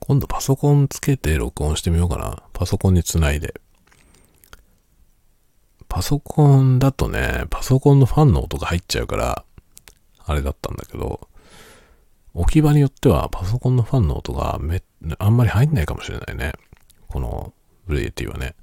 [0.00, 2.42] 今度パソコンつけて録音してみようかな。
[2.52, 3.54] パソコンにつないで。
[5.88, 9.44] パソコンだとね、パソコンのファンの音が入っちゃうから、
[10.26, 11.27] あれだったんだけど、
[12.38, 14.80] 置き場によってはパソコンのファンの音がめ、
[15.18, 16.52] あんまり入んないかもしれないね。
[17.08, 17.52] この
[17.86, 18.54] ブルーエティはね。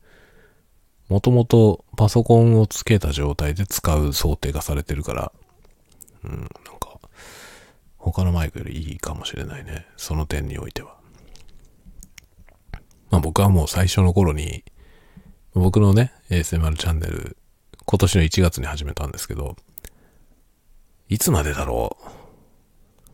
[1.09, 5.31] もともとパソコンをつけた状態で使う想定がされてるから、
[6.23, 6.47] うん、なん
[6.79, 6.99] か、
[7.97, 9.85] 他のマイクよりいいかもしれないね。
[9.97, 10.95] その点においては。
[13.11, 14.63] まあ僕はもう最初の頃に、
[15.53, 17.35] 僕のね、ASMR チャンネル、
[17.85, 19.57] 今年の1月に始めたんですけど、
[21.09, 22.24] いつまでだろう？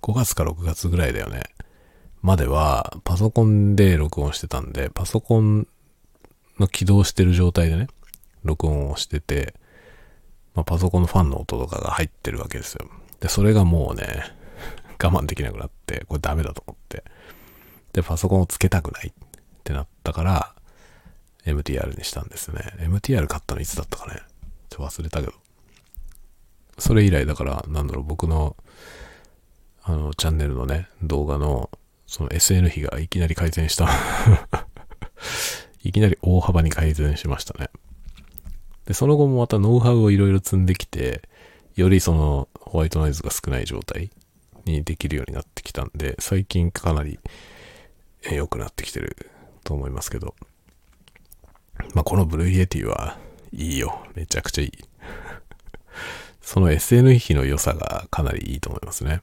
[0.02, 1.44] ?5 月か6月ぐらいだよね。
[2.22, 5.68] までは、パソコンで録音してたんで、パソコン
[6.60, 7.88] の起動してる状態でね、
[8.44, 9.56] 録音をしてて、
[10.54, 12.88] まあ、パソコンのファンの音とかが入ってるわけですよ。
[13.20, 14.06] で、それがもうね、
[15.02, 17.04] 我慢できなくなって、これダメだと思って。
[17.94, 19.14] で、パソコンをつけたくないっ
[19.64, 20.56] てなったから、
[21.46, 22.62] MTR にしたんですね。
[22.80, 24.22] MTR 買ったのいつだったかね。
[24.70, 25.34] ちょっと忘れたけど。
[26.78, 28.56] それ以来だから、なんだろう、僕の、
[29.84, 31.70] あの、チャンネルのね、動画の、
[32.06, 33.90] その SN 比がいきなり改善した
[35.84, 37.70] いきなり大幅に改善しましたね。
[38.86, 41.22] で、その後もまたノウハウをいろいろ積んできて、
[41.76, 44.12] よりそのホワイトノイズが少ない状態
[44.66, 47.20] にできるようになってきたんで、最近かなり
[48.30, 49.32] 良くなってきてる
[49.64, 50.36] と思いますけど。
[51.94, 53.18] まあ、この Blue Yeti は
[53.54, 54.06] いいよ。
[54.16, 54.72] めちゃくちゃいい。
[56.42, 59.22] その SN 比の良さがかなりいいと思いますね。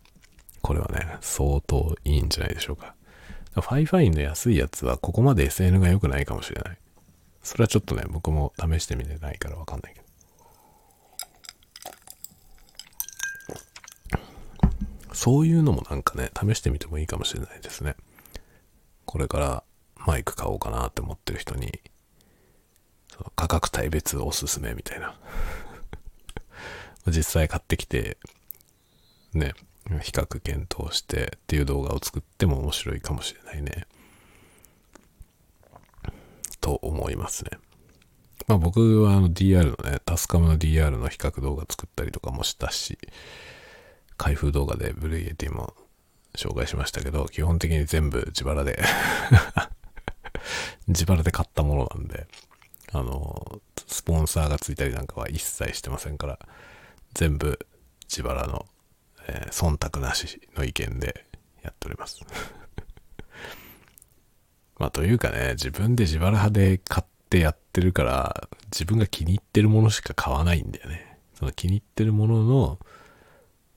[0.63, 2.95] これはね、相当いいんじゃないでしょうか。
[3.55, 6.79] FIFINE の安いやつはここまで SN が良くないかもしれない。
[7.43, 10.09] それはちょっとね、僕も試してみてないからわかんないけど。
[15.15, 17.97] そういうのもなんかね、試してみてもいいかもしれないですね。
[19.05, 19.65] これから
[19.97, 21.81] マイク買おうかなって思ってる人に、
[23.11, 25.19] その価格帯別おすすめみたいな。
[27.09, 28.19] 実際買ってきて、
[29.33, 29.55] ね、
[30.01, 33.87] 比較検討してっていう動画を作っても面白いかもしれないね。
[36.61, 37.53] と思いますね。
[38.47, 42.99] まあ僕はあの DR のね、 TASCAM の DR の比較動画作ったりとかもしたし、
[44.17, 45.75] 開封動画で Blue Yeti も
[46.35, 48.83] 紹介しましたけど、基本的に全部自腹で
[50.89, 52.27] 自腹で買ったものなんで、
[52.93, 56.39] あの、スポンサーがついたりなんかは一切してませんから、
[57.15, 57.59] 全部
[58.09, 58.67] 自腹の
[59.29, 61.25] えー、忖度なしの意見で
[61.63, 62.21] やっております。
[64.79, 71.19] まあというかね、自分で自腹派で買ってやってるから、自分が気に入ってるものしか買わないんだよね。
[71.35, 72.79] その気に入ってるものの、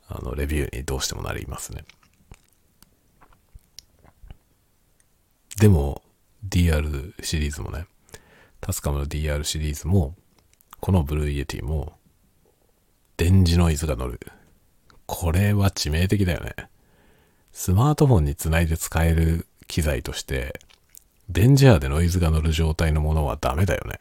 [0.07, 1.85] あの、レビューにどうしてもなりますね。
[5.59, 6.01] でも、
[6.47, 7.85] DR シリーズもね、
[8.59, 10.15] TASCAM の DR シリーズも、
[10.79, 11.97] この Blue Yeti も、
[13.17, 14.19] 電磁ノイズが乗る
[15.13, 16.55] これは致命的だよね。
[17.51, 20.57] スマートフォンにつないで使える機材として、
[21.29, 23.99] 電磁波でノイズが乗る状態のものはダメだよね。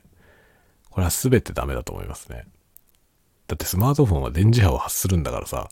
[0.88, 2.44] これは全てダメだと思いますね。
[3.48, 5.68] だってスマートフォンは電磁波を発するんだからさ、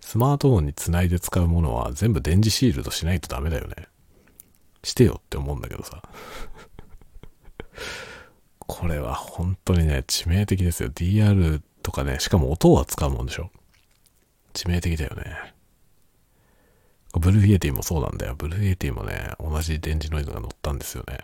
[0.00, 3.88] スマートフォンにつないで使うものは全部電磁シールドしないとダメだよね。
[4.84, 6.00] してよって思うんだけどさ。
[8.60, 10.90] これは本当にね、致命的ですよ。
[10.90, 13.50] DR とかね、しかも音を扱うもんでしょ。
[14.52, 15.54] 致命的だよね。
[17.18, 18.34] Blue Yeti もそうなんだよ。
[18.34, 21.18] Blue Yeti もね、同じ電磁ノイズが乗ったんですよね。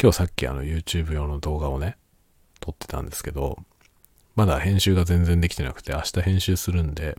[0.00, 1.96] 今日さっきあの YouTube 用の動画をね、
[2.60, 3.58] 撮ってたんですけど、
[4.34, 7.18] まだ編集が全然できてなくて、明日編集するんで、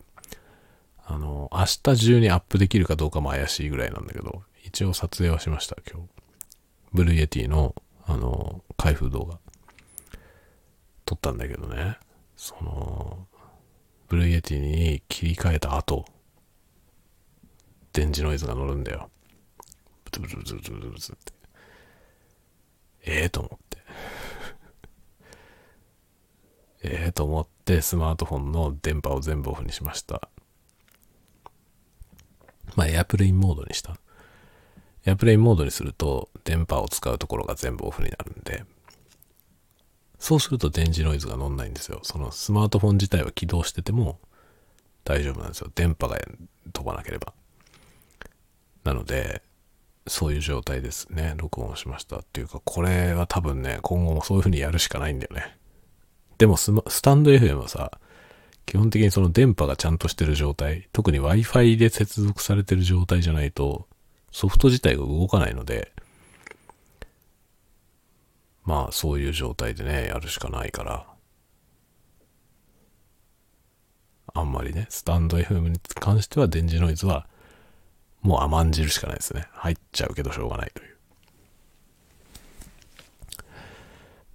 [1.04, 6.08] あの、明日中にアップできるかどうかも怪しいぐらいなんだけど、一応撮影はしました、今日。
[6.92, 7.74] Blue Yeti の、
[8.06, 9.38] あの、開封動画。
[11.04, 11.98] 撮ったんだけどね、
[12.36, 13.26] その、
[14.10, 16.04] Blue Yeti に切り替えた後、
[17.92, 19.08] 電磁ノイズが乗るんだよ。
[20.04, 21.32] ブツブツブツブツブツって。
[23.04, 23.78] ええー、と思って。
[26.82, 30.28] ええと思ってスマートフォンの電波を全部オフにしました。
[32.74, 33.96] まあ、エアプレインモードにした。
[35.06, 38.64] エアプレインモードにすると電波を使うところが全部オフになるんで、
[40.20, 42.00] そうすると電磁ノイズが乗んないんですよ。
[42.02, 44.20] そのスマートフォン自体は起動してても
[45.02, 45.72] 大丈夫なんですよ。
[45.74, 46.18] 電波が
[46.72, 47.32] 飛ばなければ。
[48.84, 49.42] なので、
[50.06, 51.34] そういう状態ですね。
[51.36, 55.56] 録音しましたっていうか、これは多分ね、今後もそういう風にやるしかないんだよね。
[56.36, 57.98] でもススタンド FM はさ、
[58.66, 63.88] 基本的にその電波がちゃんとしてる状態、特に Wi-Fi で接続されてる状態じゃないと、
[64.30, 65.92] ソフト自体が動かないので、
[68.70, 71.04] まあそういう状態でね、やるしかないから、
[74.32, 77.26] あんまりね、スタンド FM に関しては電磁ノイズは
[78.22, 79.48] もう甘んじるしかないですね。
[79.54, 80.96] 入っちゃうけどしょうがないという。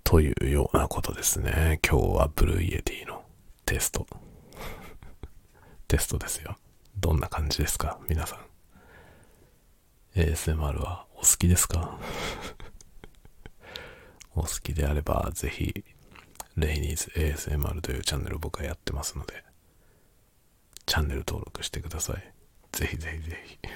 [0.03, 1.79] というようなことですね。
[1.89, 3.23] 今日は Blue Yeti の
[3.65, 4.05] テスト。
[5.87, 6.57] テストですよ。
[6.97, 8.39] どんな感じですか皆さん。
[10.19, 11.97] ASMR はお好きですか？
[14.35, 15.85] お好きであれば、ぜひ、
[16.57, 19.43] レイニーズ ASMR というチャンネルを僕はやってますので、
[20.85, 22.33] チャンネル登録してください。
[22.71, 23.59] ぜひぜひぜひ。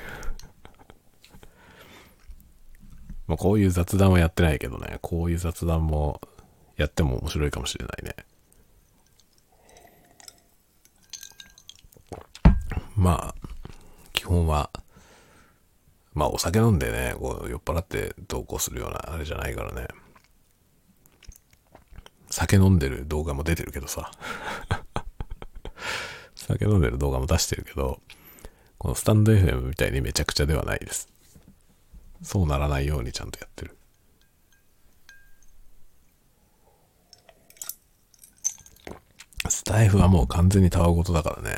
[3.27, 6.19] まあこういう雑談はやってないけどね、こういう雑談も
[6.75, 8.15] やっても面白いかもしれないね。
[12.95, 13.35] まあ、
[14.11, 14.69] 基本は、
[16.13, 19.87] まあお酒飲んでね、こう酔っ払って投稿するようなあれじゃないからね。
[22.29, 24.11] 酒飲んでる動画も出てるけどさ。
[26.35, 28.01] 酒飲んでる動画も出してるけど、
[28.77, 31.09] このスタンド FM みたいにめちゃくちゃではないです。
[32.21, 33.77] そうならないようにちゃんとやってる。
[39.47, 41.57] スタイフはもう完全にタワごとだからね。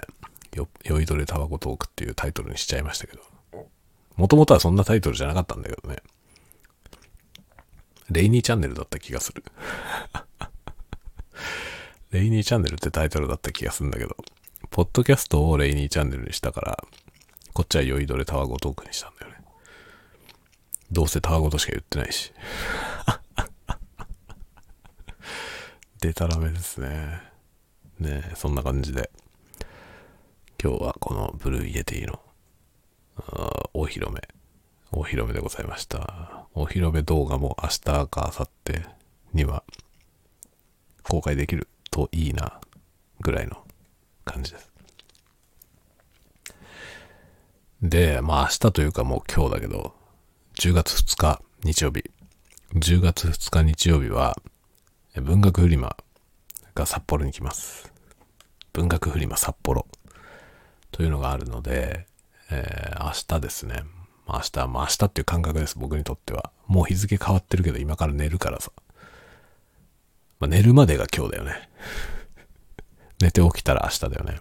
[0.55, 3.22] よ、酔いどれタワごトークっていうタイトルにしちゃいましたけど。
[4.15, 5.97] もともとはそんなタイトルじゃなかったんだけどね。
[8.09, 9.43] レイニーチャンネルだった気がする。
[12.12, 14.16] レイニーチャンネルってタイトルだった気がするんだけど、
[14.70, 16.84] ポッドキャストをレイニーチャンネルにしたから、
[17.54, 19.38] こっちは酔いどれタワゴトークにしたんだよね。
[20.92, 22.32] どうせタワゴトしか言ってないし。
[26.02, 27.22] でたらめですね。
[28.00, 29.10] ねそんな感じで。
[30.62, 32.22] 今日はこのブルーイエティの
[33.74, 34.22] お披露目、
[34.92, 36.48] お披露目でございました。
[36.54, 38.82] お披露目動画も明日か明後日
[39.34, 39.64] には
[41.04, 42.60] 公開できるといいな
[43.20, 43.58] ぐらいの
[44.26, 44.72] 感じです。
[47.82, 49.93] で、まあ明日というかもう今日だけど、
[50.60, 52.10] 10月2日日曜日、
[52.76, 54.38] 10月2日日曜日は
[55.16, 55.97] 文学フリマ
[56.76, 57.91] が札幌に来ます。
[58.74, 59.86] 文学フリマ札幌
[60.91, 62.06] というのがあるので、
[62.49, 63.84] えー、明日ですね。
[64.28, 66.52] 明日、まあ明日っていう感覚です、僕にとっては。
[66.68, 68.72] もう日付変わってるけど今から寝るからさ。
[70.42, 71.70] まあ、寝るまでが今日だよね。
[73.22, 74.39] 寝て起きたら明日だよね。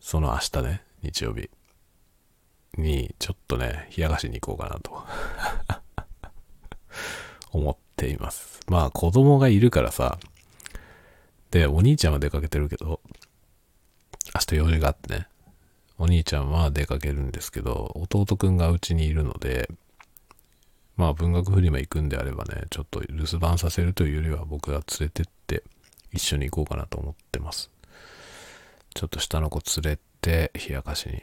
[0.00, 1.50] その明日ね、日曜日
[2.78, 5.04] にちょっとね、冷やかしに行こうかなと
[7.50, 8.60] 思っています。
[8.68, 10.20] まあ子供がいるからさ、
[11.50, 13.00] で、お兄ちゃんは出かけてるけど、
[14.36, 15.26] 明日用事があってね、
[15.98, 19.68] お兄ちゃんは出かけるんですけど、弟くんがうちにいるので、
[20.96, 25.62] まあ文学フリマ行くんであればね、ちょっと留守番させるというよりは僕が連れてって
[26.12, 27.70] 一緒に行こうかなと思ってます。
[28.94, 31.22] ちょっと下の子連れて冷やかしに。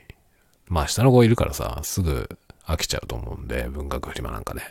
[0.67, 2.30] まあ下の子いるからさ、すぐ
[2.65, 4.61] 飽きちゃうと思うんで、文学フリマなんかね。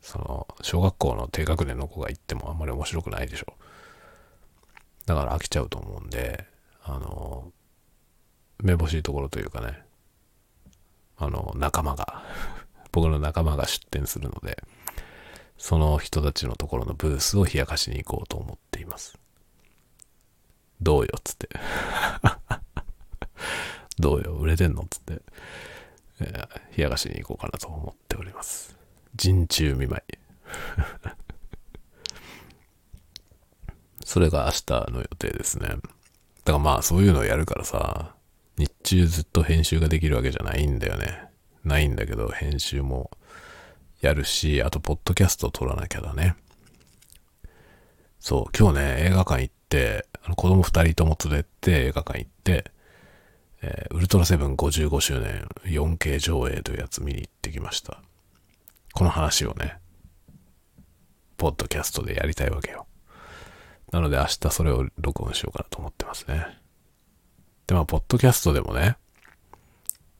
[0.00, 3.54] その、小学校の低学年の子が行ってもあんまり面白くないでしょ。
[5.04, 6.46] だから飽きちゃうと思うんで、
[6.84, 7.52] あの、
[8.62, 9.82] めぼしいところというかね、
[11.18, 12.22] あの、仲間が
[12.96, 14.56] 僕の仲間が出店するので、
[15.58, 19.18] その人たちのところのブースを冷やかしに行こうと思っています。
[20.80, 21.50] どうよっつって。
[24.00, 25.20] どうよ売れてんのっつって、
[26.20, 28.74] え、冷やかしに行こうかなと思っております。
[29.14, 30.18] 陣中見舞い。
[34.06, 35.68] それが明日の予定ですね。
[35.68, 35.82] だか
[36.52, 38.14] らまあそういうのをやるからさ、
[38.56, 41.25] 日中ずっと編集ができるわけじゃないんだよね。
[41.66, 43.10] ないんだけど、編集も
[44.00, 46.36] やるし、あと、ポッドキャストを撮らなきゃだね。
[48.18, 52.72] そう、今日ね、映画館行って、あの子供二人とも連れて映画館行って、
[53.62, 58.02] えー、ウルトラセブン55周年 4K 上映というやつ見に行ってきました。
[58.92, 59.78] この話をね、
[61.36, 62.86] ポッドキャストでやりたいわけよ。
[63.92, 66.46] なので明日それを録音しようかなと思ってますね。
[67.66, 68.96] で、まあ、ポッドキャストでもね、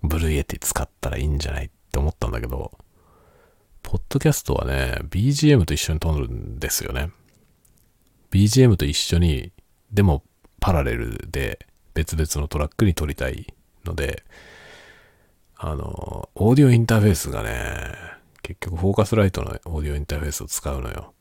[0.03, 2.72] ブルーエティ使ったらいいんじゃないって思ったんだけど、
[3.82, 7.11] ポッドキャストはね、BGM と一緒に撮るんですよね。
[8.30, 9.53] BGM と一緒に、
[9.92, 10.22] でも
[10.61, 14.24] パラレルで別々のトラックに撮りたいので、
[15.57, 17.94] あの、オーディオインターフェースがね、
[18.42, 21.14] 結局フォーカスライトのオーディオインターフェースを使うのよ。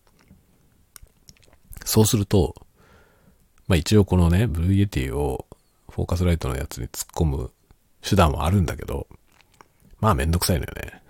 [1.86, 2.56] そうすると、
[3.68, 5.46] まあ一応このね、ブルーイエティを
[5.90, 7.52] フォーカスライトのやつに突っ込む
[8.08, 9.08] 手段はあるんだけど、
[10.00, 11.02] まあめんどくさいのよね。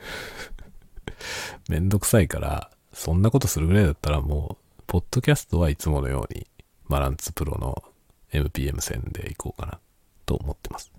[1.68, 6.48] めんどくさいから、そんなことするぐらいだったらもう、ポッドキャストはいつものように、
[6.88, 7.84] マランツプロの
[8.32, 9.80] MPM 線でいこうかな
[10.26, 10.94] と思ってます。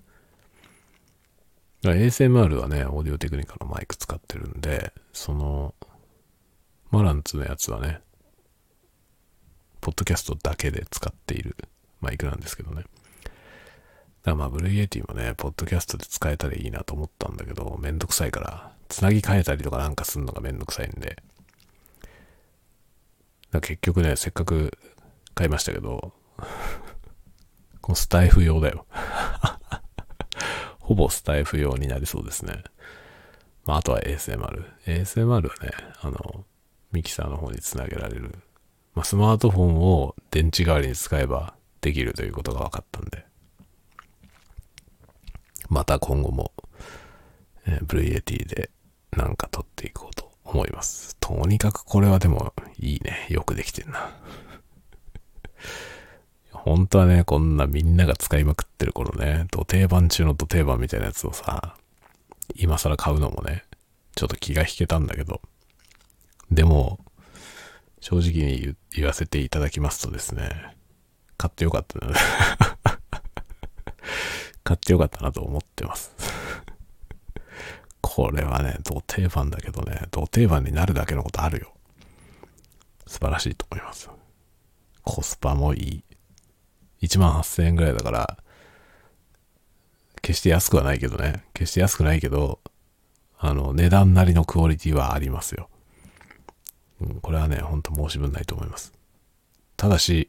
[1.82, 5.74] ASMR はね、オーディオテクニカのマイク使ってるんで、その、
[6.90, 8.00] マランツのやつはね、
[9.80, 11.56] ポッドキャストだけで使っている
[12.00, 12.84] マイクなんですけどね。
[14.26, 21.22] だからまあ、ブルーイエティもね、ポッドキャストで使えたらいいなと思ったんだけど、めんどくさいから、つなぎ替えたりとかなんかすんのがめんどくさいんで。
[23.52, 24.76] だ結局ね、せっかく
[25.36, 26.12] 買いましたけど、
[27.80, 28.84] このスタエフ用だよ。
[30.80, 32.64] ほぼスタエフ用になりそうですね。
[33.64, 34.72] まあ、あとは ASMR。
[34.86, 35.70] ASMR はね、
[36.00, 36.44] あの、
[36.90, 38.34] ミキサーの方につなげられる。
[38.92, 43.24] まあ、スマートフォンを電池代わりに使えばできるということが分かったんで。
[45.68, 46.52] また今後も、
[47.66, 48.70] えー、ブルーイエティで
[49.12, 51.16] なんか撮っていこうと思います。
[51.20, 53.26] とにかくこれはでもいいね。
[53.30, 54.10] よくできてんな。
[56.52, 61.76] 本当はね、こんなみんなが使いまくってるこのね、土定番中の土定番みたいなやつをさ、
[62.54, 63.64] 今更買うのもね、
[64.14, 65.40] ちょっと気が引けたんだけど、
[66.50, 67.00] でも、
[68.00, 70.76] 正直に言言わせていただきますとですね、
[71.36, 72.14] 買ってよかったな。
[74.66, 76.12] 買ってよかったなと思ってます。
[78.02, 81.72] これはね、土定番だけどね、土定番になるだけのことあるよ。
[83.06, 84.10] 素晴らしいと思います。
[85.04, 86.02] コスパもい
[87.00, 87.06] い。
[87.06, 88.38] 1万8000円ぐらいだから、
[90.20, 91.44] 決して安くはないけどね。
[91.54, 92.58] 決して安くないけど、
[93.38, 95.68] あの、値段なりのクオリティはありますよ。
[97.00, 98.92] うん、これはね、ほんと申し分ないと思います。
[99.76, 100.28] ただし、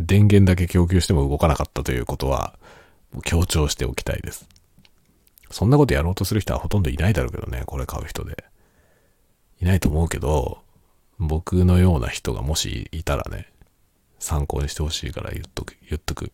[0.00, 2.58] 電源だけ供給しても動かなかったということは、
[3.20, 4.48] 強調しておきたいです。
[5.50, 8.44] そんなことやろうとする人はほとんどいないだろうけどね、これ買う人で。
[9.60, 10.62] いないと思うけど、
[11.18, 13.52] 僕のような人がもしいたらね、
[14.18, 16.32] 参考にしてほしいから言っとく、言っとく。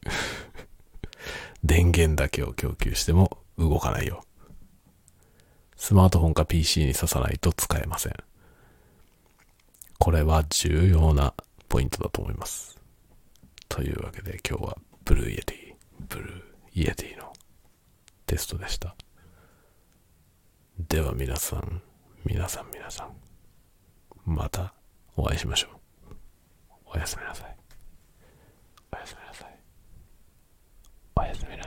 [1.65, 4.25] 電源だけを供給しても動かないよ。
[5.77, 8.15] スマートフォンか PC に挿さないと使えません。
[9.99, 11.35] これは重要な
[11.69, 12.79] ポイントだと思います。
[13.69, 15.75] というわけで今日はブルーイエティ、
[16.09, 17.33] ブルーイエティの
[18.27, 18.95] テストでした。
[20.79, 21.83] では皆さん、
[22.25, 23.13] 皆さん皆さん、
[24.25, 24.75] また
[25.17, 25.69] お会いしましょ
[26.11, 26.15] う。
[26.95, 27.57] おやすみなさい。
[28.93, 29.59] おやすみなさい。
[31.17, 31.58] おやすみなさい。